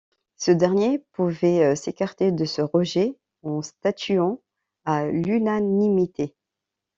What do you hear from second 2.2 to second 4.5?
de ce rejet en statuant